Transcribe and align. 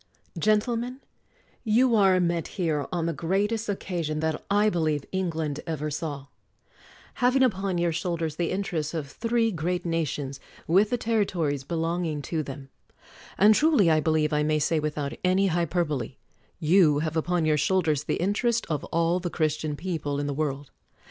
Gentlemen:— 0.35 0.99
You 1.77 1.95
are 1.95 2.19
met 2.19 2.47
here 2.57 2.87
on 2.91 3.05
the 3.05 3.13
great 3.13 3.51
est 3.51 3.69
occasion 3.69 4.19
that, 4.19 4.43
I 4.49 4.67
believe, 4.67 5.05
England 5.11 5.59
ever 5.67 5.91
saw; 5.91 6.25
having 7.21 7.43
upon 7.43 7.77
your 7.77 7.91
shoulders 7.91 8.35
the 8.35 8.49
interests 8.49 8.95
of 8.95 9.07
three 9.11 9.51
great 9.51 9.85
nations 9.85 10.39
with 10.65 10.89
the 10.89 10.97
territories 10.97 11.63
belonging 11.63 12.23
to 12.23 12.41
them; 12.41 12.69
and 13.37 13.53
truly, 13.53 13.91
I 13.91 13.99
believe 13.99 14.33
I 14.33 14.41
may 14.41 14.57
say 14.57 14.79
without 14.79 15.13
any 15.23 15.45
hyperbole, 15.45 16.15
you 16.59 16.97
have 17.03 17.15
upon 17.15 17.45
your 17.45 17.57
shoulders 17.57 18.05
the 18.05 18.15
interest 18.15 18.65
of 18.71 18.83
all 18.85 19.19
the 19.19 19.29
Christian 19.29 19.75
people 19.75 20.19
in 20.19 20.25
the 20.25 20.33
world. 20.33 20.71